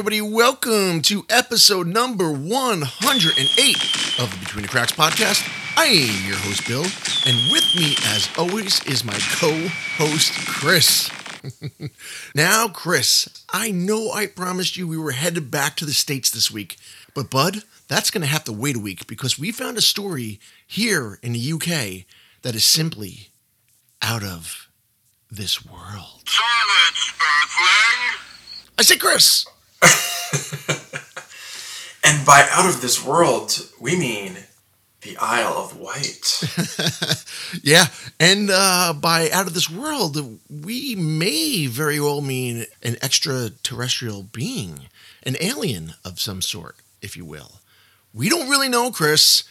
[0.00, 5.46] everybody, welcome to episode number 108 of the Between the Cracks podcast.
[5.76, 6.84] I am your host, Bill,
[7.26, 9.52] and with me, as always, is my co
[9.98, 11.10] host, Chris.
[12.34, 16.50] now, Chris, I know I promised you we were headed back to the States this
[16.50, 16.78] week,
[17.12, 20.40] but Bud, that's going to have to wait a week because we found a story
[20.66, 22.06] here in the UK
[22.40, 23.28] that is simply
[24.00, 24.70] out of
[25.30, 26.22] this world.
[26.26, 28.20] Silence, Earthling!
[28.78, 29.44] I say, Chris.
[32.04, 34.36] and by out of this world, we mean
[35.02, 36.42] the Isle of Wight.
[37.62, 37.86] yeah,
[38.18, 44.88] and uh, by out of this world, we may very well mean an extraterrestrial being,
[45.22, 47.60] an alien of some sort, if you will.
[48.12, 49.44] We don't really know, Chris.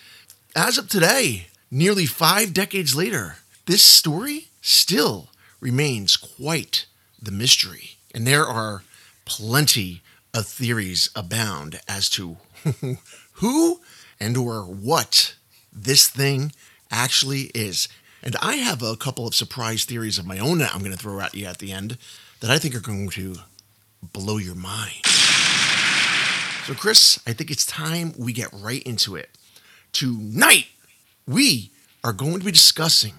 [0.56, 6.86] As of today, nearly five decades later, this story still remains quite
[7.22, 7.98] the mystery.
[8.14, 8.84] And there are
[9.26, 10.02] plenty
[10.34, 12.38] of theories abound as to
[13.34, 13.82] who
[14.20, 15.36] and or what
[15.72, 16.52] this thing
[16.92, 17.88] actually is.
[18.22, 20.98] And I have a couple of surprise theories of my own that I'm going to
[20.98, 21.98] throw at you at the end
[22.42, 23.38] that I think are going to
[24.02, 25.06] blow your mind.
[26.66, 29.30] So, Chris, I think it's time we get right into it.
[29.92, 30.68] Tonight,
[31.28, 31.72] we
[32.04, 33.14] are going to be discussing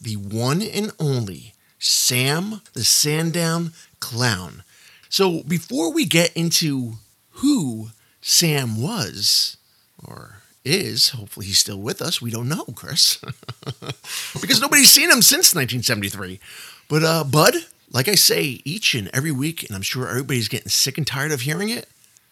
[0.00, 4.62] the one and only Sam the Sandown Clown.
[5.08, 6.94] So before we get into
[7.30, 7.88] who
[8.20, 9.56] Sam was,
[10.02, 12.20] or is, hopefully he's still with us.
[12.20, 13.18] We don't know, Chris,
[14.40, 16.40] because nobody's seen him since 1973.
[16.88, 17.54] But uh, Bud,
[17.90, 21.32] like I say each and every week, and I'm sure everybody's getting sick and tired
[21.32, 21.88] of hearing it,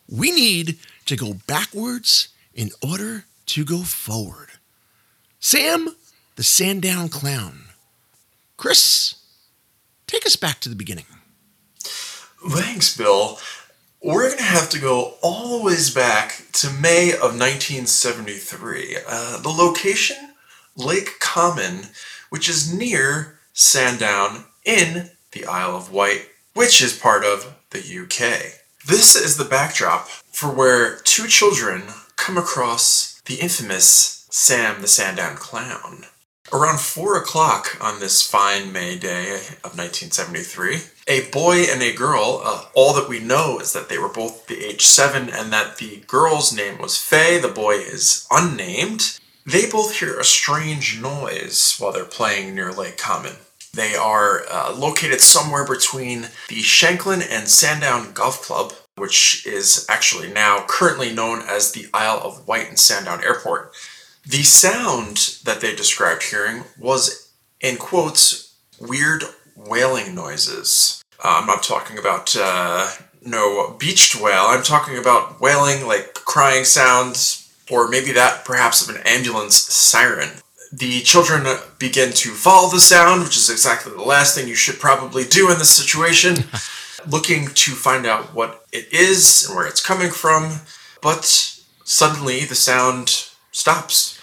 [0.09, 4.51] we need to go backwards in order to go forward.
[5.41, 5.95] Sam,
[6.37, 7.67] the Sandown Clown.
[8.57, 9.15] Chris,
[10.07, 11.05] take us back to the beginning.
[12.49, 13.39] Thanks, Bill.
[14.03, 18.99] We're going to have to go all the ways back to May of 1973.
[19.07, 20.35] Uh, the location,
[20.77, 21.89] Lake Common,
[22.31, 28.61] which is near Sandown in the Isle of Wight, which is part of the UK.
[28.87, 31.83] This is the backdrop for where two children
[32.17, 36.05] come across the infamous Sam the Sandown Clown.
[36.53, 39.35] Around 4 o'clock on this fine May day
[39.65, 43.99] of 1973, a boy and a girl, uh, all that we know is that they
[43.99, 48.29] were both the age 7 and that the girl's name was Faye, the boy is
[48.31, 49.19] unnamed.
[49.45, 53.37] They both hear a strange noise while they're playing near Lake Common.
[53.75, 60.33] They are uh, located somewhere between the Shanklin and Sandown Golf Club, which is actually
[60.33, 63.73] now currently known as the Isle of Wight and Sandown Airport.
[64.29, 69.23] The sound that they described hearing was, in quotes, weird
[69.55, 71.05] wailing noises.
[71.25, 72.91] Uh, I'm not talking about uh,
[73.25, 74.47] no beached whale.
[74.49, 80.41] I'm talking about wailing, like crying sounds, or maybe that perhaps of an ambulance siren.
[80.73, 81.47] The children
[81.79, 85.53] begin to follow the sound, which is exactly the last thing you should probably do
[85.53, 86.39] in this situation,
[87.09, 90.63] looking to find out what it is and where it's coming from.
[91.01, 91.25] But
[91.85, 94.16] suddenly the sound stops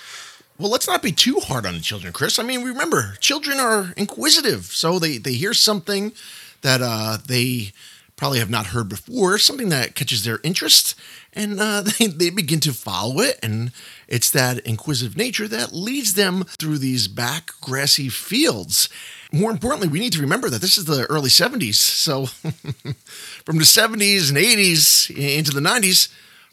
[0.63, 2.39] well, let's not be too hard on the children, Chris.
[2.39, 6.13] I mean, remember, children are inquisitive, so they they hear something
[6.61, 7.73] that uh, they
[8.15, 10.95] probably have not heard before, something that catches their interest,
[11.33, 13.73] and uh, they they begin to follow it, and
[14.07, 18.87] it's that inquisitive nature that leads them through these back grassy fields.
[19.33, 21.75] More importantly, we need to remember that this is the early 70s.
[21.75, 22.27] So,
[23.45, 26.07] from the 70s and 80s into the 90s,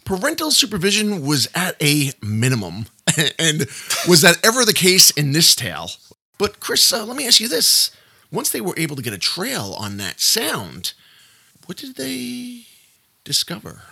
[0.04, 2.86] parental supervision was at a minimum.
[3.38, 3.60] and
[4.08, 5.90] was that ever the case in this tale?
[6.38, 7.90] But Chris, uh, let me ask you this.
[8.32, 10.92] Once they were able to get a trail on that sound,
[11.66, 12.62] what did they
[13.24, 13.82] discover?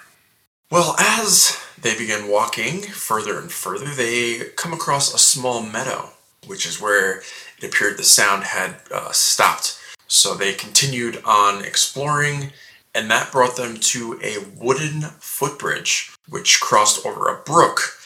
[0.71, 6.11] Well, as they begin walking further and further, they come across a small meadow,
[6.47, 7.23] which is where
[7.59, 9.79] it appeared the sound had uh, stopped.
[10.07, 12.53] So they continued on exploring
[12.95, 17.98] and that brought them to a wooden footbridge which crossed over a brook.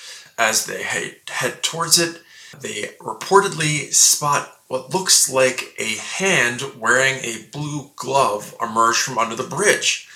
[0.43, 2.21] As they head towards it,
[2.61, 9.37] they reportedly spot what looks like a hand wearing a blue glove emerge from under
[9.37, 10.09] the bridge.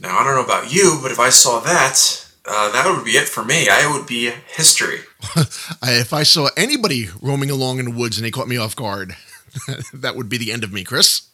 [0.00, 3.12] Now, I don't know about you, but if I saw that, uh, that would be
[3.12, 3.68] it for me.
[3.70, 5.00] I would be history.
[5.82, 9.14] if I saw anybody roaming along in the woods and they caught me off guard,
[9.92, 11.28] that would be the end of me, Chris.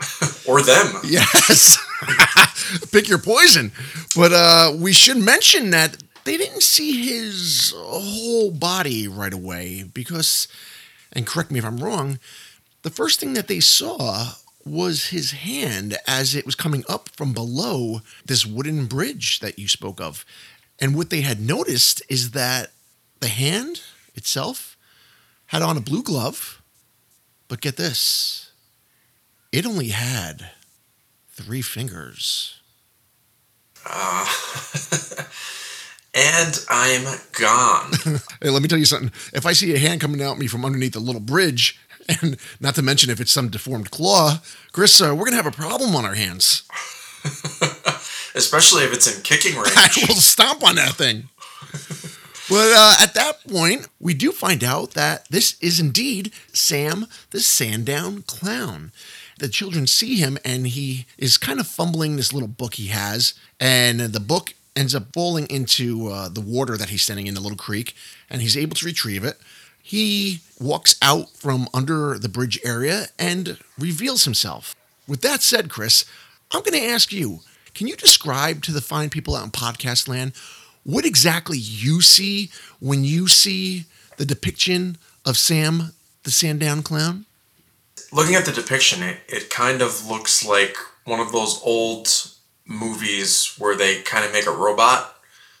[0.48, 0.94] or them.
[1.04, 1.78] Yes.
[2.90, 3.70] Pick your poison.
[4.16, 10.48] But uh, we should mention that they didn't see his whole body right away because,
[11.12, 12.18] and correct me if I'm wrong,
[12.82, 14.32] the first thing that they saw
[14.64, 19.68] was his hand as it was coming up from below this wooden bridge that you
[19.68, 20.24] spoke of.
[20.78, 22.70] And what they had noticed is that
[23.20, 23.82] the hand
[24.14, 24.76] itself
[25.46, 26.62] had on a blue glove,
[27.48, 28.50] but get this
[29.52, 30.50] it only had
[31.32, 32.60] three fingers.
[33.84, 34.26] Uh,
[36.14, 37.92] and I'm gone.
[38.42, 39.12] Hey, let me tell you something.
[39.34, 41.78] If I see a hand coming out at me from underneath a little bridge,
[42.08, 44.38] and not to mention if it's some deformed claw,
[44.72, 46.62] Chris, uh, we're going to have a problem on our hands.
[48.34, 49.74] Especially if it's in kicking range.
[49.76, 51.28] I will stomp on that thing.
[52.48, 57.40] But uh, at that point, we do find out that this is indeed Sam the
[57.40, 58.90] Sandown Clown.
[59.38, 63.34] The children see him and he is kind of fumbling this little book he has,
[63.60, 67.40] and the book ends up falling into uh, the water that he's standing in the
[67.40, 67.94] little creek,
[68.30, 69.38] and he's able to retrieve it.
[69.82, 74.74] He walks out from under the bridge area and reveals himself.
[75.06, 76.06] With that said, Chris,
[76.50, 77.40] I'm going to ask you
[77.74, 80.32] can you describe to the fine people out in podcast land
[80.82, 82.50] what exactly you see
[82.80, 83.84] when you see
[84.16, 85.92] the depiction of Sam
[86.22, 87.26] the Sandown Clown?
[88.12, 90.74] Looking at the depiction, it, it kind of looks like
[91.04, 92.08] one of those old
[92.70, 95.16] movies where they kind of make a robot.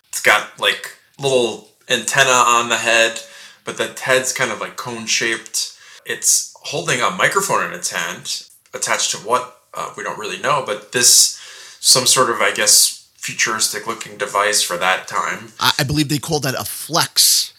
[0.08, 3.20] It's got like little antenna on the head,
[3.64, 5.76] but the head's kind of like cone shaped.
[6.06, 10.62] It's holding a microphone in its hand, attached to what uh, we don't really know,
[10.64, 11.36] but this
[11.80, 15.52] some sort of I guess futuristic looking device for that time.
[15.58, 17.52] I, I believe they called that a flex.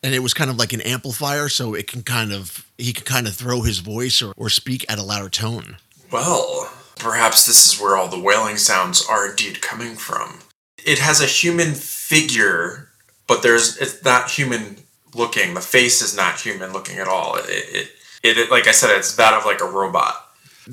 [0.00, 3.04] And it was kind of like an amplifier, so it can kind of he could
[3.04, 5.78] kind of throw his voice or, or speak at a louder tone.
[6.12, 10.40] Well, perhaps this is where all the wailing sounds are indeed coming from.
[10.84, 12.88] It has a human figure,
[13.26, 14.76] but there's it's not human
[15.14, 15.54] looking.
[15.54, 17.36] The face is not human looking at all.
[17.36, 17.90] It it,
[18.22, 20.14] it, it like I said, it's that of like a robot.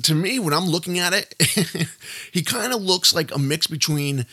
[0.02, 1.34] to me, when I'm looking at it,
[2.32, 4.26] he kind of looks like a mix between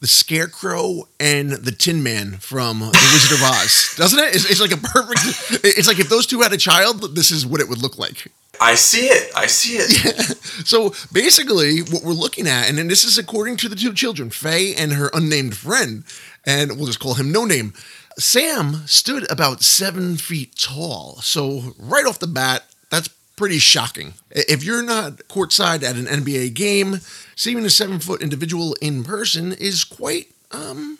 [0.00, 4.34] the Scarecrow and the Tin Man from The Wizard of Oz, doesn't it?
[4.34, 5.64] It's, it's like a perfect.
[5.64, 8.32] It's like if those two had a child, this is what it would look like.
[8.60, 9.32] I see it.
[9.34, 10.36] I see it.
[10.66, 14.28] So basically, what we're looking at, and then this is according to the two children,
[14.28, 16.04] Faye and her unnamed friend,
[16.44, 17.72] and we'll just call him No Name.
[18.18, 21.16] Sam stood about seven feet tall.
[21.22, 24.12] So right off the bat, that's pretty shocking.
[24.30, 27.00] If you're not courtside at an NBA game,
[27.36, 30.98] seeing a seven foot individual in person is quite, um,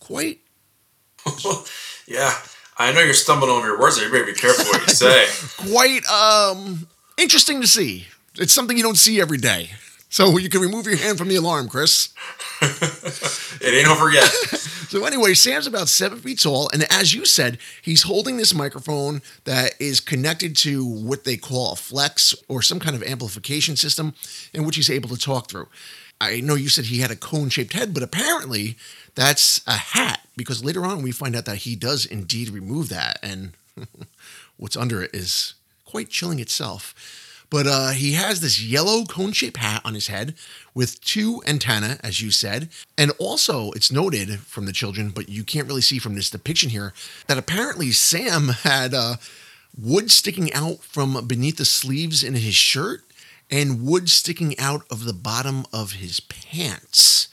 [0.00, 0.40] quite.
[2.06, 2.34] yeah.
[2.76, 4.06] I know you're stumbling over your words there.
[4.06, 5.26] You better be careful what you say.
[5.70, 6.86] quite um
[7.16, 8.06] interesting to see.
[8.36, 9.70] It's something you don't see every day.
[10.08, 12.10] So you can remove your hand from the alarm, Chris.
[12.62, 14.30] it ain't over yet.
[14.92, 19.22] So anyway, Sam's about seven feet tall, and as you said, he's holding this microphone
[19.44, 24.12] that is connected to what they call a flex or some kind of amplification system,
[24.52, 25.66] in which he's able to talk through.
[26.22, 28.76] I know you said he had a cone-shaped head, but apparently
[29.16, 33.18] that's a hat because later on we find out that he does indeed remove that,
[33.24, 33.54] and
[34.56, 35.54] what's under it is
[35.84, 36.94] quite chilling itself.
[37.50, 40.34] But uh, he has this yellow cone shaped hat on his head
[40.74, 42.70] with two antennae, as you said.
[42.96, 46.70] And also, it's noted from the children, but you can't really see from this depiction
[46.70, 46.94] here,
[47.26, 49.16] that apparently Sam had uh,
[49.78, 53.02] wood sticking out from beneath the sleeves in his shirt
[53.52, 57.28] and wood sticking out of the bottom of his pants.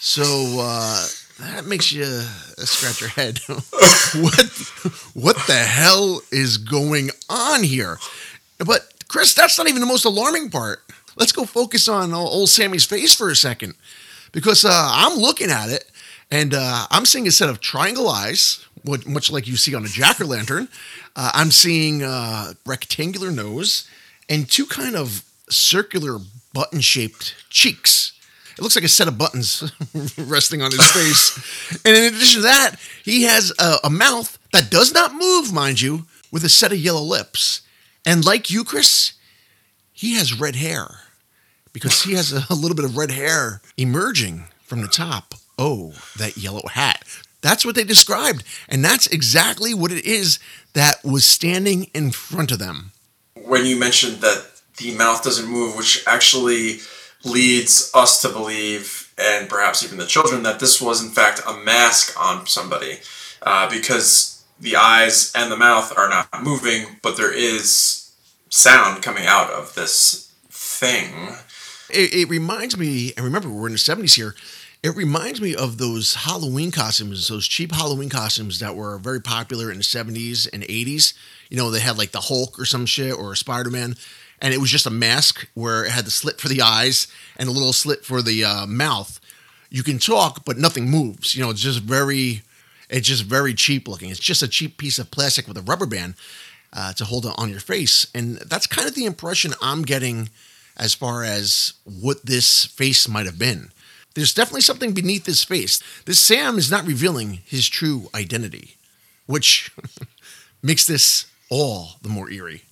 [0.00, 1.06] So uh,
[1.38, 3.38] that makes you uh, scratch your head.
[3.46, 7.98] what, what the hell is going on here?
[8.58, 10.82] But Chris, that's not even the most alarming part.
[11.16, 13.74] Let's go focus on uh, old Sammy's face for a second,
[14.32, 15.88] because uh, I'm looking at it
[16.30, 19.88] and uh, I'm seeing a set of triangle eyes, much like you see on a
[19.88, 20.68] jack o' lantern.
[21.14, 23.88] Uh, I'm seeing a rectangular nose
[24.28, 25.22] and two kind of
[25.54, 26.18] circular
[26.52, 28.12] button-shaped cheeks.
[28.56, 29.72] It looks like a set of buttons
[30.18, 31.80] resting on his face.
[31.84, 35.80] And in addition to that, he has a, a mouth that does not move, mind
[35.80, 37.62] you, with a set of yellow lips.
[38.06, 39.14] And like you, Chris,
[39.92, 41.00] he has red hair
[41.72, 45.34] because he has a, a little bit of red hair emerging from the top.
[45.58, 47.04] Oh, that yellow hat.
[47.40, 48.44] That's what they described.
[48.68, 50.38] And that's exactly what it is
[50.72, 52.92] that was standing in front of them.
[53.34, 56.80] when you mentioned that the mouth doesn't move, which actually
[57.24, 61.56] leads us to believe, and perhaps even the children, that this was in fact a
[61.64, 62.98] mask on somebody,
[63.42, 68.12] uh, because the eyes and the mouth are not moving, but there is
[68.50, 71.36] sound coming out of this thing.
[71.90, 74.34] It, it reminds me, and remember, we're in the 70s here.
[74.82, 79.70] It reminds me of those Halloween costumes, those cheap Halloween costumes that were very popular
[79.70, 81.14] in the 70s and 80s.
[81.48, 83.96] You know, they had like the Hulk or some shit or Spider Man.
[84.44, 87.08] And it was just a mask where it had the slit for the eyes
[87.38, 89.18] and a little slit for the uh, mouth.
[89.70, 91.34] You can talk, but nothing moves.
[91.34, 92.42] You know, it's just very,
[92.90, 94.10] it's just very cheap looking.
[94.10, 96.16] It's just a cheap piece of plastic with a rubber band
[96.74, 100.28] uh, to hold it on your face, and that's kind of the impression I'm getting
[100.76, 103.70] as far as what this face might have been.
[104.14, 105.82] There's definitely something beneath this face.
[106.04, 108.76] This Sam is not revealing his true identity,
[109.24, 109.72] which
[110.62, 112.64] makes this all the more eerie.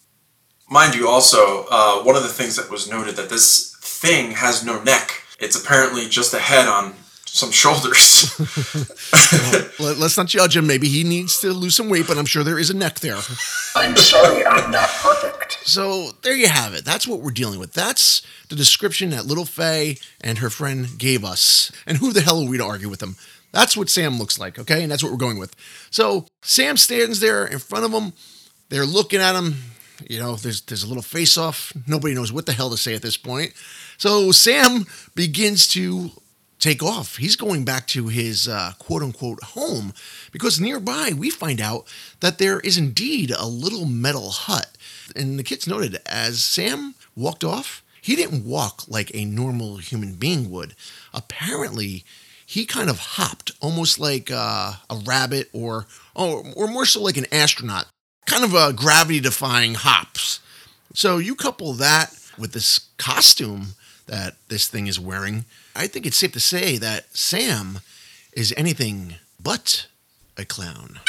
[0.72, 4.64] Mind you, also, uh, one of the things that was noted that this thing has
[4.64, 5.22] no neck.
[5.38, 6.94] It's apparently just a head on
[7.26, 8.32] some shoulders.
[9.78, 10.66] Let, us not judge him.
[10.66, 13.18] Maybe he needs to lose some weight, but I'm sure there is a neck there.
[13.76, 15.58] I'm sorry, I'm not perfect.
[15.68, 16.86] So there you have it.
[16.86, 17.74] That's what we're dealing with.
[17.74, 21.70] That's the description that little Faye and her friend gave us.
[21.86, 23.16] And who the hell are we to argue with them?
[23.50, 24.82] That's what Sam looks like, okay?
[24.82, 25.54] And that's what we're going with.
[25.90, 28.14] So Sam stands there in front of them.
[28.70, 29.56] They're looking at him.
[30.08, 31.72] You know, there's there's a little face off.
[31.86, 33.52] Nobody knows what the hell to say at this point.
[33.98, 36.10] So Sam begins to
[36.58, 37.16] take off.
[37.16, 39.92] He's going back to his uh, quote unquote home
[40.30, 41.86] because nearby we find out
[42.20, 44.76] that there is indeed a little metal hut.
[45.16, 50.14] And the kids noted as Sam walked off, he didn't walk like a normal human
[50.14, 50.74] being would.
[51.12, 52.04] Apparently,
[52.44, 57.16] he kind of hopped almost like uh, a rabbit or, or, or more so like
[57.16, 57.86] an astronaut,
[58.32, 60.40] kind of a gravity defying hops.
[60.94, 63.74] So you couple that with this costume
[64.06, 65.44] that this thing is wearing,
[65.76, 67.80] I think it's safe to say that Sam
[68.32, 69.86] is anything but
[70.38, 71.00] a clown.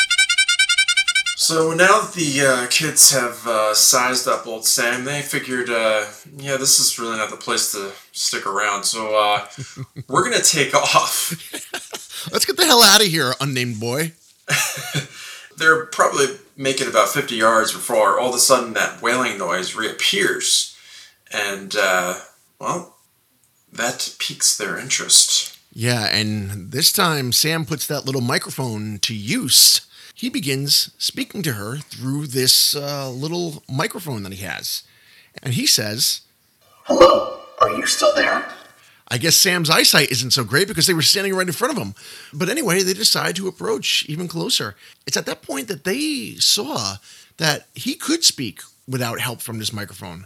[1.37, 6.05] So now that the uh, kids have uh, sized up old Sam, they figured, uh,
[6.35, 8.83] yeah, this is really not the place to stick around.
[8.83, 9.47] So uh,
[10.09, 11.31] we're gonna take off.
[12.33, 14.11] Let's get the hell out of here, unnamed boy.
[15.57, 20.77] They're probably making about 50 yards before all of a sudden that wailing noise reappears.
[21.31, 22.19] And, uh,
[22.59, 22.97] well,
[23.71, 25.57] that piques their interest.
[25.73, 29.81] Yeah, and this time Sam puts that little microphone to use.
[30.13, 34.83] He begins speaking to her through this uh, little microphone that he has.
[35.41, 36.21] And he says,
[36.83, 38.45] Hello, are you still there?
[39.13, 41.81] I guess Sam's eyesight isn't so great because they were standing right in front of
[41.81, 41.93] him.
[42.33, 44.75] But anyway, they decide to approach even closer.
[45.05, 46.95] It's at that point that they saw
[47.37, 50.25] that he could speak without help from this microphone.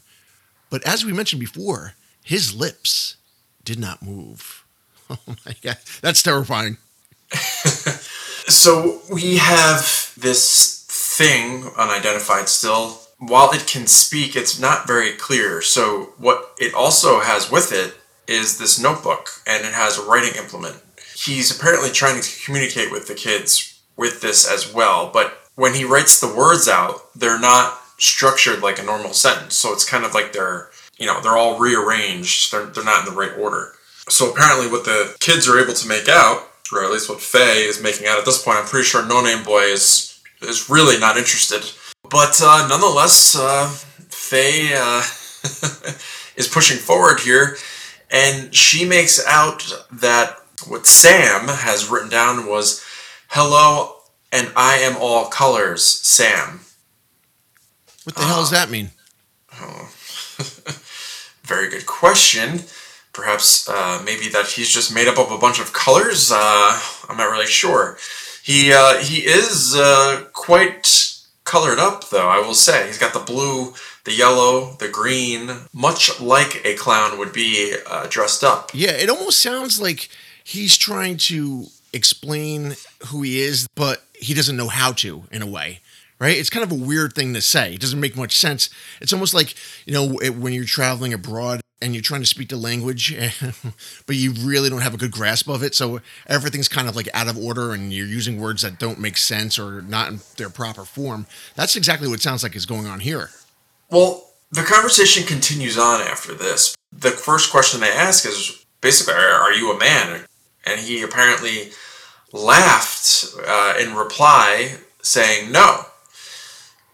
[0.69, 3.17] But as we mentioned before, his lips
[3.65, 4.63] did not move.
[5.09, 5.77] Oh my God.
[6.01, 6.75] That's terrifying.
[7.31, 12.99] so we have this thing unidentified still.
[13.17, 15.61] While it can speak, it's not very clear.
[15.61, 17.95] So, what it also has with it
[18.27, 20.77] is this notebook and it has a writing implement.
[21.15, 25.83] He's apparently trying to communicate with the kids with this as well, but when he
[25.83, 29.55] writes the words out, they're not structured like a normal sentence.
[29.55, 32.51] So it's kind of like they're, you know, they're all rearranged.
[32.51, 33.73] They're, they're not in the right order.
[34.09, 37.63] So apparently, what the kids are able to make out, or at least what Faye
[37.63, 40.99] is making out at this point, I'm pretty sure No Name Boy is is really
[40.99, 41.63] not interested.
[42.09, 43.67] But uh, nonetheless, uh,
[44.09, 45.01] Faye uh,
[46.37, 47.57] is pushing forward here,
[48.11, 50.37] and she makes out that
[50.67, 52.83] what Sam has written down was,
[53.29, 53.97] "Hello,
[54.31, 56.61] and I am all colors, Sam."
[58.03, 58.91] What the hell does that mean?
[59.53, 59.89] Oh.
[61.43, 62.63] Very good question.
[63.13, 66.31] Perhaps uh, maybe that he's just made up of a bunch of colors.
[66.31, 67.97] Uh, I'm not really sure.
[68.43, 72.27] He uh, he is uh, quite colored up, though.
[72.27, 73.73] I will say he's got the blue,
[74.07, 78.71] the yellow, the green, much like a clown would be uh, dressed up.
[78.73, 80.07] Yeah, it almost sounds like
[80.45, 82.75] he's trying to explain
[83.07, 85.81] who he is, but he doesn't know how to in a way
[86.19, 86.35] right?
[86.35, 87.75] It's kind of a weird thing to say.
[87.75, 88.71] It doesn't make much sense.
[88.99, 89.53] It's almost like,
[89.85, 93.15] you know, when you're traveling abroad and you're trying to speak the language,
[94.07, 95.75] but you really don't have a good grasp of it.
[95.75, 99.15] So everything's kind of like out of order and you're using words that don't make
[99.15, 101.27] sense or not in their proper form.
[101.53, 103.29] That's exactly what it sounds like is going on here.
[103.89, 106.75] Well, the conversation continues on after this.
[106.91, 110.25] The first question they ask is basically, Are you a man?
[110.65, 111.71] And he apparently
[112.33, 115.85] laughed uh, in reply, saying, No.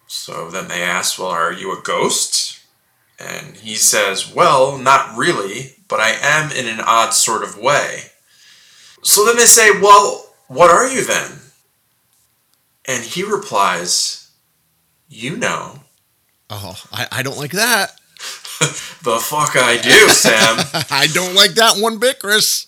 [0.08, 2.60] So then they ask, Well, are you a ghost?
[3.20, 8.12] And he says, Well, not really, but I am in an odd sort of way.
[9.02, 11.40] So then they say, Well, what are you then?
[12.86, 14.32] And he replies,
[15.08, 15.83] You know.
[16.56, 17.92] Oh, I, I don't like that.
[19.04, 20.84] the fuck I do, Sam.
[20.92, 22.68] I don't like that one bit, Chris.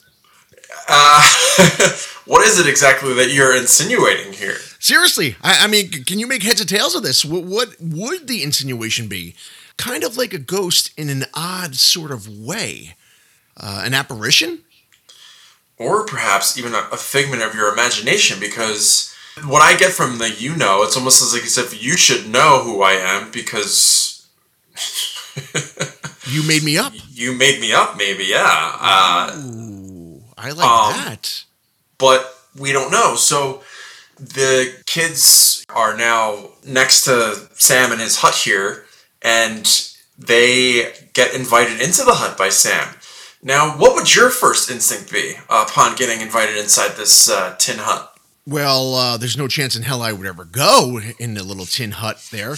[0.90, 1.22] Uh,
[2.26, 4.58] what is it exactly that you're insinuating here?
[4.80, 7.24] Seriously, I, I mean, can you make heads or tails of this?
[7.24, 9.36] What, what would the insinuation be?
[9.78, 12.96] Kind of like a ghost in an odd sort of way.
[13.58, 14.60] Uh, an apparition?
[15.78, 20.30] or perhaps even a, a figment of your imagination because what I get from the
[20.32, 24.28] you know, it's almost as like as if you should know who I am because
[26.28, 26.94] You made me up.
[27.12, 28.76] you made me up, maybe, yeah.
[28.80, 31.44] Uh, Ooh, I like Um, that.
[31.98, 33.16] but we don't know.
[33.16, 33.62] So
[34.20, 38.86] the kids are now next to Sam in his hut here,
[39.22, 39.66] and
[40.18, 42.96] they get invited into the hut by Sam.
[43.44, 48.15] Now, what would your first instinct be upon getting invited inside this uh, tin hut?
[48.48, 51.92] Well, uh, there's no chance in hell I would ever go in the little tin
[51.92, 52.56] hut there.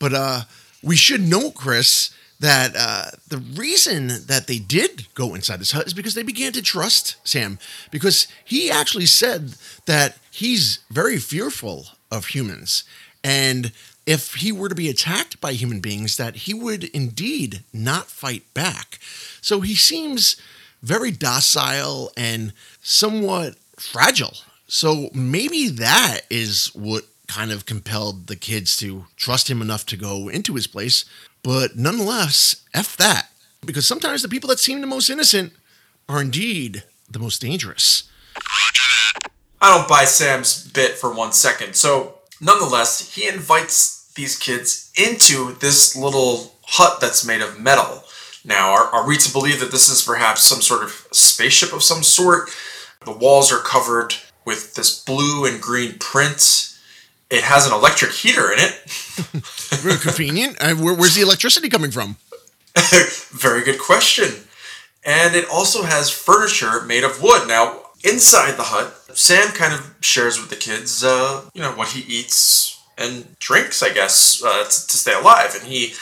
[0.00, 0.40] But uh,
[0.82, 5.86] we should note, Chris, that uh, the reason that they did go inside this hut
[5.86, 7.60] is because they began to trust Sam.
[7.92, 9.54] Because he actually said
[9.86, 12.82] that he's very fearful of humans.
[13.22, 13.72] And
[14.06, 18.42] if he were to be attacked by human beings, that he would indeed not fight
[18.54, 18.98] back.
[19.40, 20.36] So he seems
[20.82, 22.52] very docile and
[22.82, 24.34] somewhat fragile.
[24.68, 29.96] So maybe that is what kind of compelled the kids to trust him enough to
[29.96, 31.04] go into his place.
[31.42, 33.30] But nonetheless, F that.
[33.64, 35.52] Because sometimes the people that seem the most innocent
[36.08, 38.08] are indeed the most dangerous.
[39.60, 41.74] I don't buy Sam's bit for one second.
[41.74, 48.04] So, nonetheless, he invites these kids into this little hut that's made of metal.
[48.44, 51.82] Now, are, are we to believe that this is perhaps some sort of spaceship of
[51.82, 52.50] some sort?
[53.04, 54.14] The walls are covered
[54.48, 56.74] with this blue and green print.
[57.28, 58.72] It has an electric heater in it.
[59.76, 60.56] Very convenient.
[60.58, 62.16] Uh, where, where's the electricity coming from?
[63.30, 64.44] Very good question.
[65.04, 67.46] And it also has furniture made of wood.
[67.46, 71.88] Now, inside the hut, Sam kind of shares with the kids, uh, you know, what
[71.88, 75.54] he eats and drinks, I guess, uh, to, to stay alive.
[75.54, 75.94] And he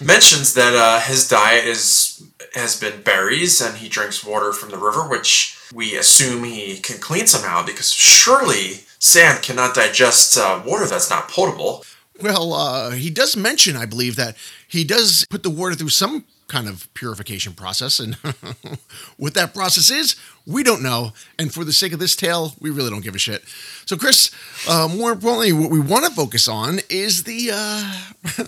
[0.04, 2.22] mentions that uh, his diet is
[2.54, 6.98] has been berries, and he drinks water from the river, which we assume he can
[6.98, 11.84] clean somehow, because surely Sam cannot digest uh, water that's not potable.
[12.20, 14.36] Well, uh, he does mention, I believe, that
[14.68, 17.98] he does put the water through some kind of purification process.
[17.98, 18.14] And
[19.16, 21.12] what that process is, we don't know.
[21.38, 23.44] And for the sake of this tale, we really don't give a shit.
[23.86, 24.30] So, Chris,
[24.68, 28.44] uh, more importantly, what we want to focus on is the uh,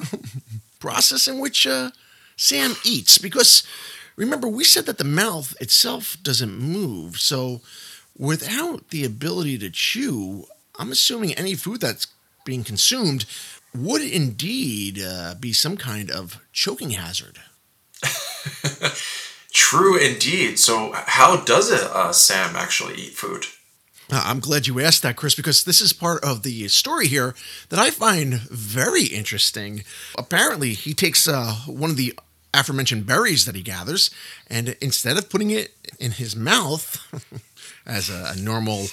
[0.78, 1.90] process in which uh,
[2.37, 3.18] Sam eats.
[3.18, 3.66] Because
[4.16, 7.18] remember, we said that the mouth itself doesn't move.
[7.18, 7.61] So,
[8.18, 10.46] without the ability to chew,
[10.78, 12.09] I'm assuming any food that's
[12.44, 13.24] being consumed
[13.74, 17.38] would indeed uh, be some kind of choking hazard.
[19.52, 20.59] True indeed.
[20.59, 23.46] So, how does it, uh, Sam actually eat food?
[24.11, 27.35] Uh, I'm glad you asked that, Chris, because this is part of the story here
[27.70, 29.82] that I find very interesting.
[30.16, 32.16] Apparently, he takes uh, one of the
[32.54, 34.11] aforementioned berries that he gathers,
[34.46, 36.98] and instead of putting it in his mouth,
[37.87, 38.87] as a, a normal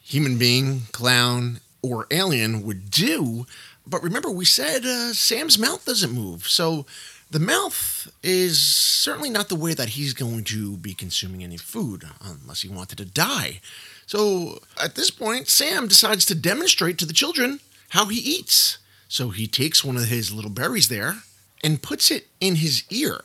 [0.00, 3.46] human being, clown, or alien would do,
[3.86, 6.48] but remember, we said uh, Sam's mouth doesn't move.
[6.48, 6.86] So
[7.30, 12.04] the mouth is certainly not the way that he's going to be consuming any food
[12.22, 13.60] unless he wanted to die.
[14.06, 17.60] So at this point, Sam decides to demonstrate to the children
[17.90, 18.78] how he eats.
[19.08, 21.16] So he takes one of his little berries there
[21.64, 23.20] and puts it in his ear.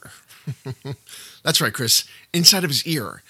[1.43, 3.21] That's right, Chris, inside of his ear.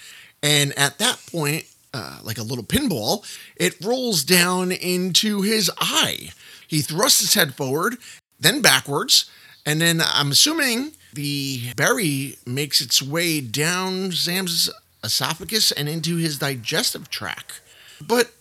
[0.41, 3.25] And at that point, uh, like a little pinball,
[3.57, 6.29] it rolls down into his eye.
[6.67, 7.97] He thrusts his head forward,
[8.39, 9.29] then backwards,
[9.65, 14.69] and then I'm assuming the berry makes its way down Sam's
[15.03, 17.61] esophagus and into his digestive tract.
[17.99, 18.31] But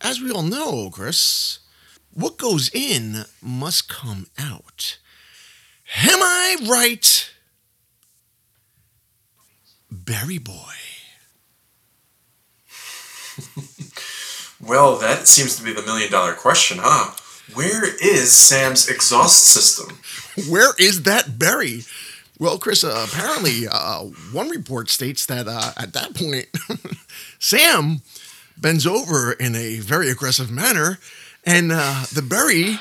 [0.00, 1.60] as we all know, Chris,
[2.12, 4.98] what goes in must come out.
[6.02, 7.30] Am I right?
[9.90, 10.54] Berry Boy.
[14.60, 17.12] Well, that seems to be the million dollar question, huh?
[17.54, 19.98] Where is Sam's exhaust system?
[20.48, 21.82] Where is that berry?
[22.38, 26.46] Well, Chris, uh, apparently, uh, one report states that uh, at that point,
[27.38, 28.00] Sam
[28.56, 30.98] bends over in a very aggressive manner,
[31.44, 32.78] and uh, the berry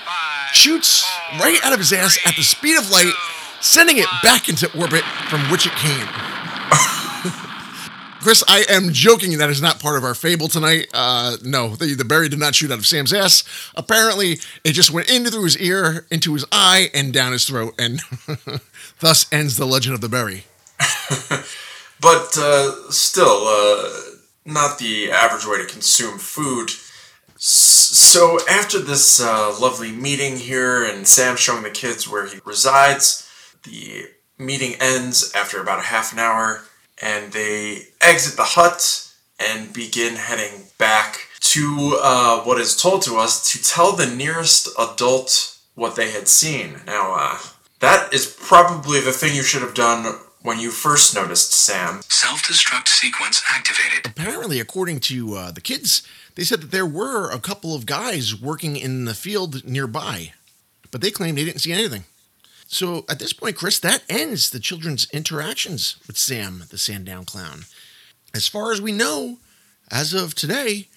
[0.53, 1.05] shoots
[1.39, 3.13] right out of his ass at the speed of light,
[3.62, 6.08] sending it back into orbit from which it came.
[8.21, 9.38] Chris, I am joking.
[9.38, 10.88] That is not part of our fable tonight.
[10.93, 13.43] Uh, no, the, the berry did not shoot out of Sam's ass.
[13.75, 17.73] Apparently, it just went into through his ear, into his eye, and down his throat,
[17.79, 18.01] and
[18.99, 20.43] thus ends the legend of the berry.
[22.01, 23.89] But uh, still, uh,
[24.45, 26.69] not the average way to consume food.
[27.36, 33.29] So after this uh, lovely meeting here, and Sam showing the kids where he resides,
[33.63, 36.63] the meeting ends after about a half an hour,
[37.02, 43.18] and they exit the hut and begin heading back to uh, what is told to
[43.18, 46.82] us to tell the nearest adult what they had seen.
[46.86, 47.38] Now, uh,
[47.80, 52.02] that is probably the thing you should have done when you first noticed Sam.
[52.10, 54.06] Self destruct sequence activated.
[54.06, 56.04] Apparently, according to uh, the kids,
[56.36, 60.34] they said that there were a couple of guys working in the field nearby,
[60.92, 62.04] but they claimed they didn't see anything.
[62.71, 67.65] So at this point, Chris, that ends the children's interactions with Sam, the Sandown Clown.
[68.32, 69.39] As far as we know,
[69.89, 70.88] as of today,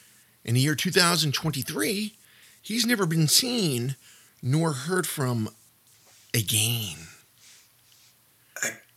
[0.44, 2.12] in the year 2023,
[2.60, 3.96] he's never been seen
[4.42, 5.48] nor heard from
[6.34, 7.08] again.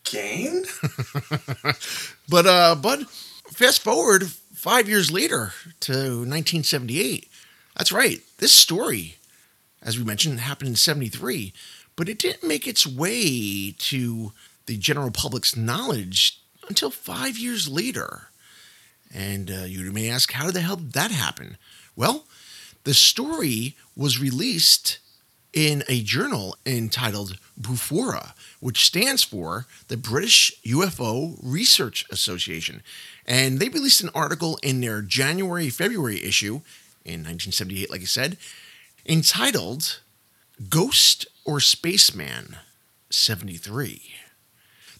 [0.06, 0.66] Again?
[2.28, 3.08] But uh, Bud,
[3.52, 7.30] fast forward five years later to 1978.
[7.78, 8.20] That's right.
[8.40, 9.18] This story,
[9.82, 11.54] as we mentioned, happened in 73,
[11.96, 14.34] but it didn't make its way to
[14.66, 18.30] the general public's knowledge until five years later.
[19.14, 21.58] And uh, you may ask, how the hell did that happen?
[21.96, 22.26] Well,
[22.84, 25.00] the story was released
[25.54, 32.84] in a journal entitled BUFORA, which stands for the British UFO Research Association.
[33.26, 36.62] And they released an article in their January February issue
[37.06, 38.38] in 1978, like I said,
[39.08, 40.02] entitled
[40.70, 42.58] Ghost or Spaceman
[43.10, 44.02] 73.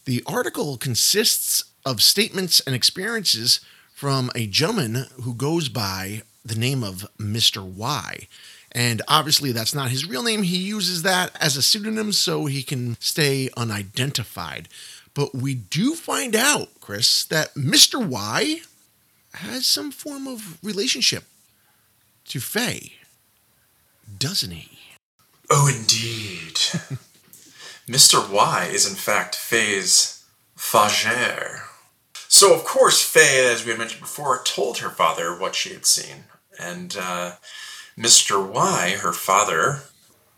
[0.04, 3.60] The article consists of statements and experiences
[3.94, 7.64] from a gentleman who goes by the name of Mr.
[7.64, 8.28] Y.
[8.72, 10.42] And obviously, that's not his real name.
[10.42, 14.68] He uses that as a pseudonym so he can stay unidentified.
[15.14, 18.06] But we do find out, Chris, that Mr.
[18.06, 18.60] Y
[19.32, 21.24] has some form of relationship
[22.26, 22.92] to Faye,
[24.18, 24.85] doesn't he?
[25.50, 26.54] Oh, indeed.
[27.88, 28.28] Mr.
[28.30, 30.24] Y is in fact Faye's
[30.56, 31.60] Fagere.
[32.28, 35.86] So, of course, Faye, as we had mentioned before, told her father what she had
[35.86, 36.24] seen.
[36.58, 37.32] And uh,
[37.96, 38.44] Mr.
[38.44, 39.82] Y, her father,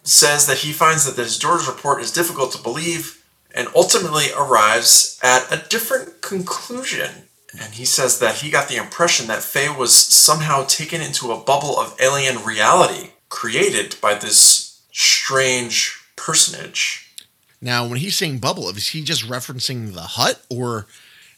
[0.03, 5.19] says that he finds that his daughter's report is difficult to believe and ultimately arrives
[5.23, 7.11] at a different conclusion.
[7.59, 11.41] And he says that he got the impression that Faye was somehow taken into a
[11.41, 14.58] bubble of alien reality created by this
[14.99, 17.15] strange personage.
[17.61, 20.87] Now, when he's saying bubble, is he just referencing the hut, or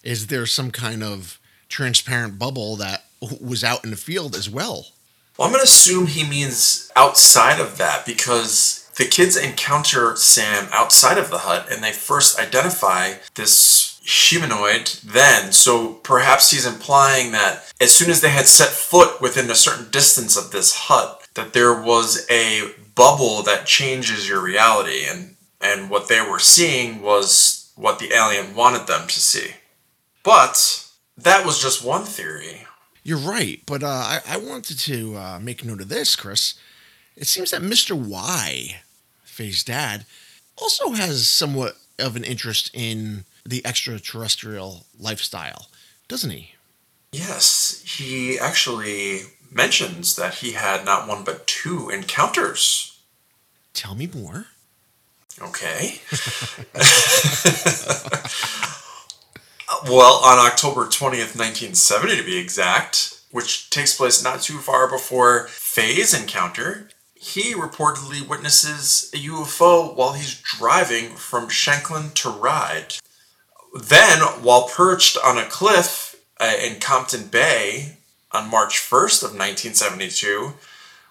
[0.03, 3.05] is there some kind of transparent bubble that
[3.41, 4.87] was out in the field as well?
[5.39, 10.69] Well, I'm going to assume he means outside of that because the kids encounter Sam
[10.73, 15.53] outside of the hut and they first identify this humanoid then.
[15.53, 19.91] So perhaps he's implying that as soon as they had set foot within a certain
[19.91, 25.91] distance of this hut, that there was a bubble that changes your reality and and
[25.91, 29.51] what they were seeing was what the alien wanted them to see.
[30.23, 30.87] But
[31.19, 32.67] that was just one theory.
[33.03, 36.55] You're right, but uh, I, I wanted to uh, make note of this, Chris.
[37.15, 37.93] It seems that Mr.
[37.93, 38.81] Y,
[39.23, 40.07] Faye's dad,
[40.57, 45.69] also has somewhat of an interest in the extraterrestrial lifestyle,
[46.09, 46.53] doesn't he?
[47.13, 53.01] Yes, he actually mentions that he had not one but two encounters.
[53.73, 54.47] Tell me more.
[55.41, 56.01] Okay.
[59.89, 65.47] well, on October 20th, 1970 to be exact, which takes place not too far before
[65.49, 72.97] Faye's encounter, he reportedly witnesses a UFO while he's driving from Shanklin to Ryde.
[73.75, 78.00] Then, while perched on a cliff uh, in Compton Bay
[78.33, 80.55] on March 1st of 1972,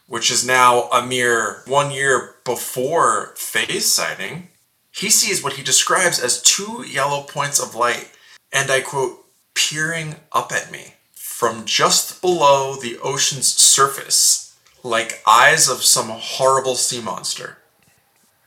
[0.07, 4.49] which is now a mere one year before Faye's sighting,
[4.91, 8.11] he sees what he describes as two yellow points of light,
[8.51, 15.69] and I quote, peering up at me from just below the ocean's surface, like eyes
[15.69, 17.57] of some horrible sea monster.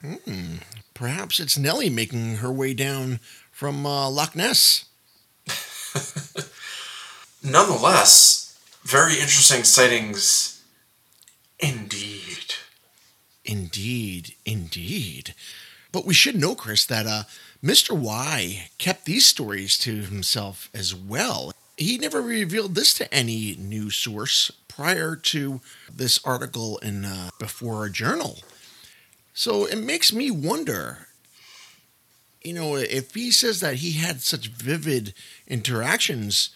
[0.03, 0.57] Hmm.
[0.95, 4.87] Perhaps it's Nellie making her way down from uh, Loch Ness.
[7.43, 8.42] Nonetheless,
[8.85, 10.63] very interesting sightings
[11.59, 12.55] indeed.
[13.45, 15.35] Indeed, indeed.
[15.91, 17.25] But we should know, Chris, that uh,
[17.63, 17.97] Mr.
[17.97, 21.53] Y kept these stories to himself as well.
[21.77, 25.61] He never revealed this to any news source prior to
[25.95, 28.39] this article in uh, BUFORA Journal.
[29.35, 31.09] So it makes me wonder,
[32.43, 35.15] you know, if he says that he had such vivid
[35.47, 36.51] interactions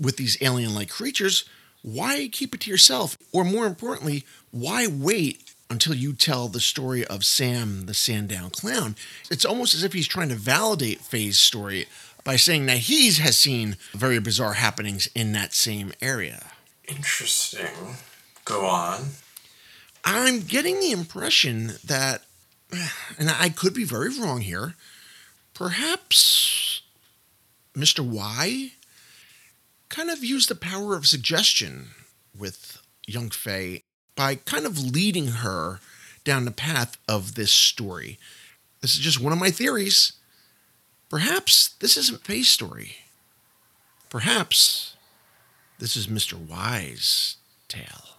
[0.00, 1.44] with these alien like creatures,
[1.82, 3.18] why keep it to yourself?
[3.32, 8.96] Or more importantly, why wait until you tell the story of Sam the Sandown Clown?
[9.30, 11.86] It's almost as if he's trying to validate Faye's story
[12.24, 16.46] by saying that he has seen very bizarre happenings in that same area.
[16.86, 17.96] Interesting.
[18.44, 19.06] Go on.
[20.04, 22.22] I'm getting the impression that,
[23.18, 24.74] and I could be very wrong here,
[25.54, 26.82] perhaps
[27.74, 28.00] Mr.
[28.04, 28.72] Y
[29.92, 31.90] kind of used the power of suggestion
[32.36, 33.82] with young Faye
[34.16, 35.80] by kind of leading her
[36.24, 38.18] down the path of this story.
[38.80, 40.14] This is just one of my theories.
[41.10, 42.96] Perhaps this isn't Faye's story.
[44.08, 44.96] Perhaps
[45.78, 46.38] this is Mr.
[46.38, 47.36] Y's
[47.68, 48.16] tale.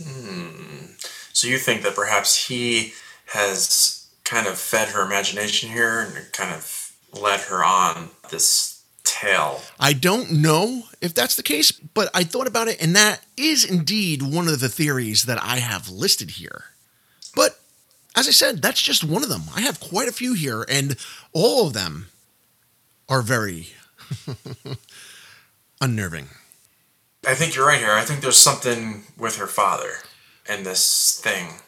[0.00, 0.92] Hmm.
[1.32, 2.92] So you think that perhaps he
[3.26, 8.69] has kind of fed her imagination here and kind of led her on this
[9.04, 9.60] tale.
[9.78, 13.64] I don't know if that's the case, but I thought about it, and that is
[13.64, 16.64] indeed one of the theories that I have listed here.
[17.34, 17.58] But
[18.16, 19.42] as I said, that's just one of them.
[19.54, 20.96] I have quite a few here, and
[21.32, 22.08] all of them
[23.08, 23.68] are very
[25.80, 26.28] unnerving.
[27.26, 27.92] I think you're right here.
[27.92, 29.98] I think there's something with her father
[30.48, 31.60] and this thing.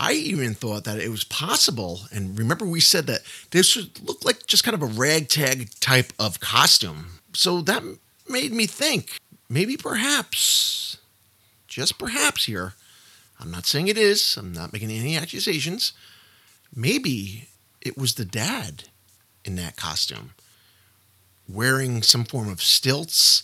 [0.00, 4.24] I even thought that it was possible, and remember we said that this would look
[4.24, 7.18] like just kind of a ragtag type of costume.
[7.32, 7.82] So that
[8.28, 10.98] made me think maybe perhaps,
[11.66, 12.74] just perhaps here,
[13.40, 15.92] I'm not saying it is, I'm not making any accusations,
[16.72, 17.48] maybe
[17.80, 18.84] it was the dad
[19.44, 20.30] in that costume
[21.48, 23.42] wearing some form of stilts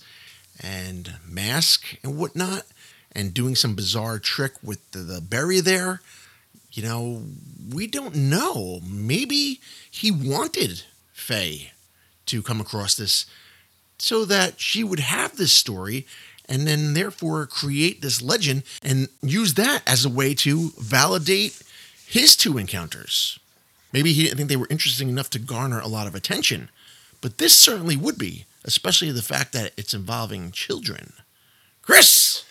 [0.62, 2.62] and mask and whatnot
[3.10, 6.00] and doing some bizarre trick with the, the berry there
[6.74, 7.22] you know,
[7.72, 8.80] we don't know.
[8.84, 9.60] Maybe
[9.90, 10.82] he wanted
[11.12, 11.72] Faye
[12.26, 13.26] to come across this
[13.98, 16.06] so that she would have this story
[16.48, 21.62] and then therefore create this legend and use that as a way to validate
[22.06, 23.38] his two encounters.
[23.92, 26.68] Maybe he didn't think they were interesting enough to garner a lot of attention,
[27.20, 31.12] but this certainly would be, especially the fact that it's involving children.
[31.82, 32.44] Chris,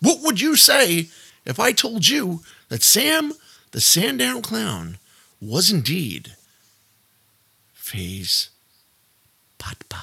[0.00, 1.08] what would you say
[1.44, 3.32] if I told you that Sam
[3.76, 4.96] the Sandown Clown
[5.38, 6.32] was indeed
[7.74, 8.48] Faye's
[9.58, 10.02] Papa.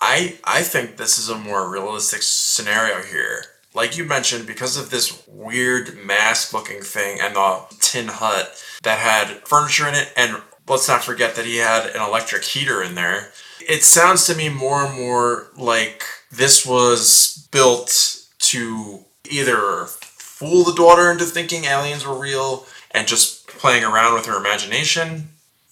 [0.00, 3.44] I I think this is a more realistic scenario here.
[3.74, 9.00] Like you mentioned, because of this weird mask looking thing and the tin hut that
[9.00, 12.94] had furniture in it, and let's not forget that he had an electric heater in
[12.94, 13.32] there.
[13.68, 19.88] It sounds to me more and more like this was built to either
[20.44, 25.28] fool the daughter into thinking aliens were real and just playing around with her imagination.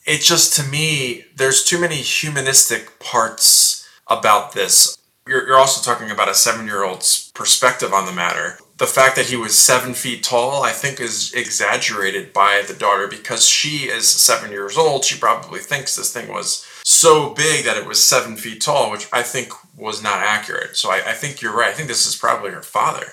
[0.06, 4.96] It just, to me, there's too many humanistic parts about this.
[5.26, 8.58] You're, you're also talking about a seven year old's perspective on the matter.
[8.78, 13.06] The fact that he was seven feet tall, I think, is exaggerated by the daughter
[13.06, 15.04] because she is seven years old.
[15.04, 19.06] She probably thinks this thing was so big that it was seven feet tall, which
[19.12, 20.76] I think was not accurate.
[20.76, 21.70] So I, I think you're right.
[21.70, 23.12] I think this is probably her father.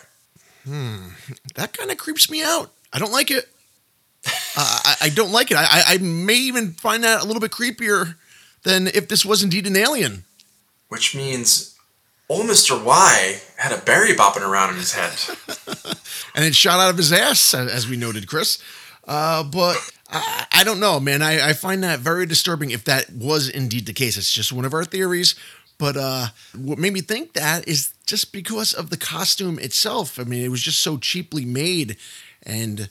[1.56, 2.72] That kind of creeps me out.
[2.92, 3.48] I don't like it.
[4.26, 5.58] Uh, I, I don't like it.
[5.58, 8.16] I, I, I may even find that a little bit creepier
[8.64, 10.26] than if this was indeed an alien.
[10.90, 11.78] Which means
[12.28, 12.84] old Mr.
[12.84, 15.14] Y had a berry bopping around in his head.
[16.36, 18.62] and it shot out of his ass, as we noted, Chris.
[19.08, 19.78] Uh, but
[20.12, 21.22] I, I don't know, man.
[21.22, 24.18] I, I find that very disturbing if that was indeed the case.
[24.18, 25.36] It's just one of our theories.
[25.80, 30.20] But uh, what made me think that is just because of the costume itself.
[30.20, 31.96] I mean, it was just so cheaply made
[32.44, 32.90] and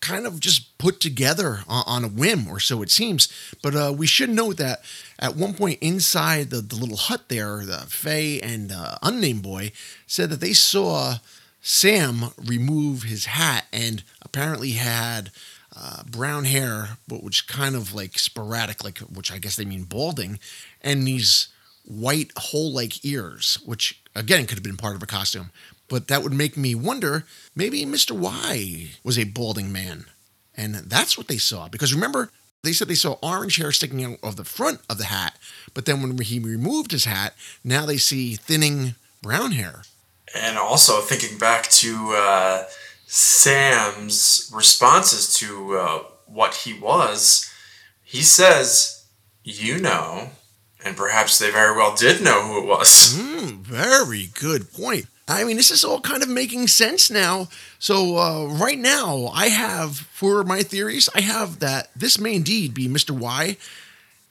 [0.00, 3.28] kind of just put together on, a whim, or so it seems.
[3.62, 4.82] But uh, we should note that
[5.18, 9.72] at one point inside the, the little hut there, the Faye and uh, unnamed boy
[10.06, 11.16] said that they saw
[11.60, 15.30] Sam remove his hat and apparently had
[15.74, 19.84] uh, brown hair, but which kind of like sporadic, like which I guess they mean
[19.84, 20.38] balding,
[20.80, 21.48] and these
[21.88, 25.50] white hole-like ears, which again could have been part of a costume.
[25.88, 27.24] But that would make me wonder
[27.56, 28.12] maybe Mr.
[28.12, 30.04] Y was a balding man.
[30.54, 31.68] And that's what they saw.
[31.68, 32.30] Because remember,
[32.62, 35.38] they said they saw orange hair sticking out of the front of the hat.
[35.72, 39.82] But then when he removed his hat, now they see thinning brown hair.
[40.34, 42.64] And also thinking back to uh,
[43.06, 47.50] Sam's responses to uh, what he was,
[48.02, 49.06] he says,
[49.44, 50.30] You know,
[50.84, 53.16] and perhaps they very well did know who it was.
[53.18, 55.06] Hmm, very good point.
[55.30, 57.48] I mean, this is all kind of making sense now.
[57.78, 62.72] So, uh, right now, I have, for my theories, I have that this may indeed
[62.72, 63.10] be Mr.
[63.10, 63.58] Y.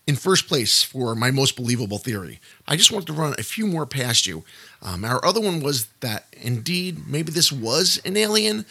[0.07, 2.39] in first place for my most believable theory.
[2.67, 4.43] I just wanted to run a few more past you.
[4.81, 8.65] Um, our other one was that indeed, maybe this was an alien.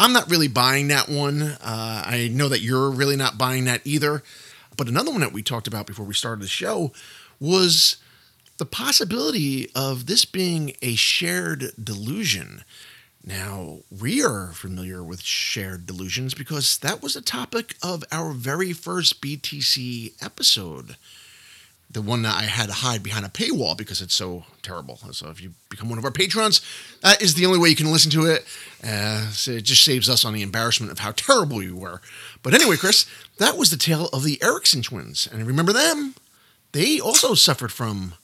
[0.00, 1.42] I'm not really buying that one.
[1.42, 1.56] Uh,
[2.04, 4.22] I know that you're really not buying that either.
[4.76, 6.92] But another one that we talked about before we started the show
[7.40, 7.96] was
[8.58, 12.62] the possibility of this being a shared delusion.
[13.24, 18.72] Now, we are familiar with shared delusions because that was a topic of our very
[18.72, 20.96] first BTC episode.
[21.90, 24.96] The one that I had to hide behind a paywall because it's so terrible.
[25.12, 26.60] So, if you become one of our patrons,
[27.02, 28.46] that is the only way you can listen to it.
[28.82, 32.00] Uh, so it just saves us on the embarrassment of how terrible we were.
[32.42, 33.06] But anyway, Chris,
[33.38, 35.26] that was the tale of the Eriksson twins.
[35.30, 36.14] And remember them?
[36.72, 38.14] They also suffered from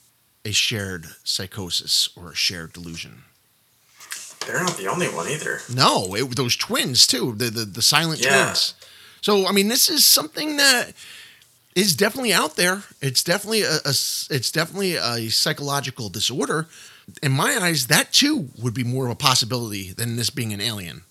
[0.44, 3.24] a shared psychosis or a shared delusion.
[4.46, 5.60] They're not the only one either.
[5.74, 8.44] No, it, those twins too, the the, the silent Yeah.
[8.44, 8.74] twins.
[9.20, 10.92] So I mean, this is something that
[11.74, 12.84] is definitely out there.
[13.02, 13.88] It's definitely a, a
[14.30, 16.68] it's definitely a psychological disorder.
[17.22, 20.60] In my eyes, that too would be more of a possibility than this being an
[20.60, 21.02] alien.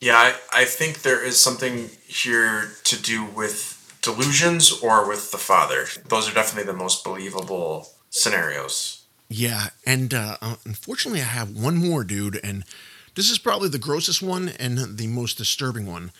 [0.00, 3.77] Yeah, I, I think there is something here to do with
[4.12, 5.86] delusions or with the father.
[6.08, 9.04] Those are definitely the most believable scenarios.
[9.28, 12.64] Yeah, and uh, uh, unfortunately, I have one more, dude, and
[13.14, 16.12] this is probably the grossest one and the most disturbing one.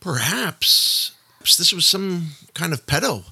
[0.00, 3.24] Perhaps, perhaps this was some kind of pedo,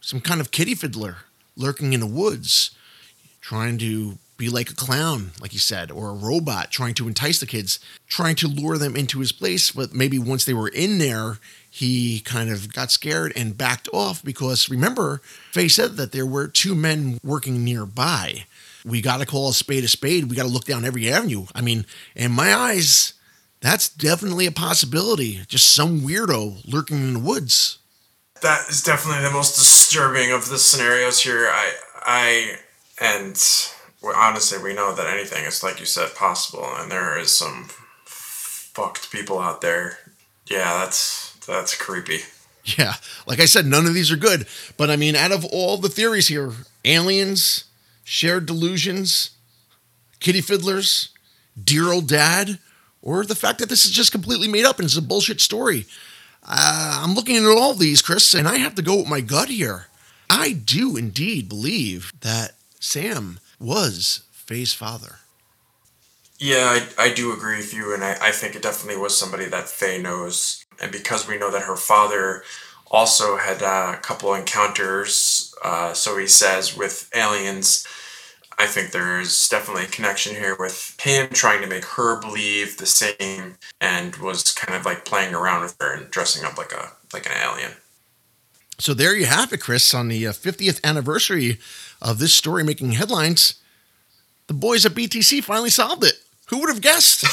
[0.00, 1.18] some kind of kitty fiddler
[1.56, 2.70] lurking in the woods,
[3.42, 7.38] trying to be like a clown, like you said, or a robot, trying to entice
[7.38, 9.70] the kids, trying to lure them into his place.
[9.70, 11.38] But maybe once they were in there,
[11.70, 15.20] he kind of got scared and backed off because remember,
[15.52, 18.46] Faye said that there were two men working nearby.
[18.84, 20.30] We got to call a spade a spade.
[20.30, 21.44] We got to look down every avenue.
[21.54, 21.84] I mean,
[22.16, 23.12] in my eyes,
[23.60, 25.40] that's definitely a possibility.
[25.48, 27.78] Just some weirdo lurking in the woods.
[28.40, 31.46] That is definitely the most disturbing of the scenarios here.
[31.46, 31.74] I,
[32.06, 32.56] I,
[33.02, 33.36] and
[34.02, 37.68] well, honestly, we know that anything is, like you said, possible, and there is some
[38.04, 39.98] fucked people out there.
[40.46, 42.20] Yeah, that's that's creepy.
[42.76, 42.94] Yeah,
[43.26, 44.46] like I said, none of these are good.
[44.76, 46.52] But I mean, out of all the theories here
[46.84, 47.64] aliens,
[48.04, 49.30] shared delusions,
[50.20, 51.10] kitty fiddlers,
[51.62, 52.58] dear old dad,
[53.02, 55.86] or the fact that this is just completely made up and it's a bullshit story.
[56.42, 59.48] Uh, I'm looking at all these, Chris, and I have to go with my gut
[59.48, 59.86] here.
[60.28, 65.16] I do indeed believe that Sam was Faye's father.
[66.38, 69.44] Yeah, I, I do agree with you, and I, I think it definitely was somebody
[69.44, 70.64] that Faye knows.
[70.80, 72.42] And because we know that her father
[72.90, 77.86] also had uh, a couple encounters, uh, so he says, with aliens,
[78.60, 82.86] I think there's definitely a connection here with him trying to make her believe the
[82.86, 86.92] same and was kind of like playing around with her and dressing up like a
[87.12, 87.72] like an alien.
[88.80, 89.92] So there you have it, Chris.
[89.92, 91.58] On the uh, 50th anniversary
[92.00, 93.54] of this story making headlines,
[94.46, 96.14] the boys at BTC finally solved it.
[96.46, 97.24] Who would have guessed?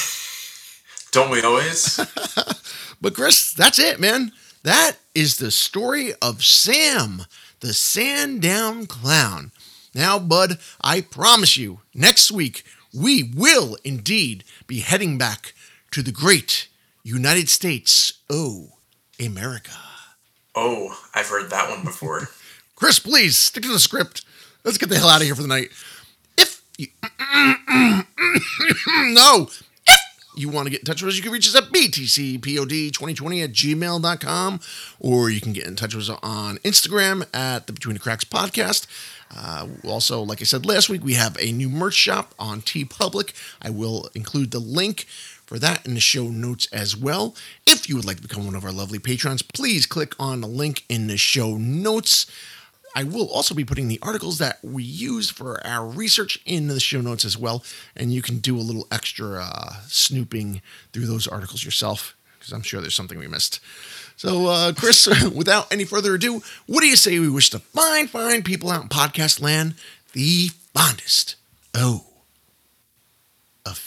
[1.12, 1.99] Don't we always?
[2.99, 4.31] But Chris, that's it, man.
[4.63, 7.25] That is the story of Sam,
[7.60, 9.51] the Sandown Clown.
[9.93, 15.53] Now, Bud, I promise you, next week we will indeed be heading back
[15.91, 16.67] to the great
[17.03, 18.13] United States.
[18.29, 18.69] Oh,
[19.19, 19.87] America.
[20.60, 22.30] Oh, I've heard that one before.
[22.76, 24.26] Chris, please stick to the script.
[24.63, 25.70] Let's get the hell out of here for the night.
[26.36, 26.88] If you
[29.13, 29.50] no,
[29.86, 30.00] if
[30.36, 33.52] you want to get in touch with us, you can reach us at btcpod2020 at
[33.52, 34.60] gmail.com
[35.00, 38.24] or you can get in touch with us on Instagram at the Between the Cracks
[38.24, 38.88] podcast.
[39.36, 43.34] Uh, also, like I said last week, we have a new merch shop on TeePublic.
[43.62, 45.06] I will include the link
[45.47, 47.36] for that in the show notes as well.
[47.65, 50.47] If you would like to become one of our lovely patrons, please click on the
[50.47, 52.27] link in the show notes.
[52.95, 56.79] I will also be putting the articles that we use for our research in the
[56.79, 57.63] show notes as well,
[57.95, 62.63] and you can do a little extra uh, snooping through those articles yourself because I'm
[62.63, 63.60] sure there's something we missed.
[64.15, 68.08] So, uh, Chris, without any further ado, what do you say we wish the fine,
[68.08, 69.75] fine people out in podcast land
[70.13, 71.35] the fondest
[71.75, 72.06] oh
[73.65, 73.77] of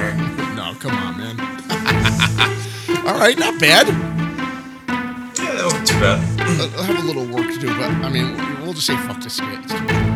[0.00, 0.54] to.
[0.54, 1.40] No, come on, man.
[3.06, 3.88] All right, not bad.
[5.38, 6.40] Yeah, that wasn't too bad.
[6.76, 9.34] I'll have a little work to do, but I mean, we'll just say fuck this
[9.34, 9.48] skit.
[9.64, 10.09] It's too bad.